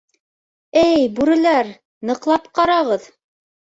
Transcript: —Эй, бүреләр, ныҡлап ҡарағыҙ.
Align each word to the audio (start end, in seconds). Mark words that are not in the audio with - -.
—Эй, 0.85 1.05
бүреләр, 1.21 1.71
ныҡлап 2.13 2.53
ҡарағыҙ. 2.59 3.11